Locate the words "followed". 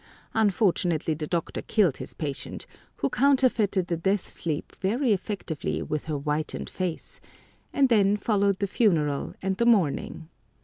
8.17-8.57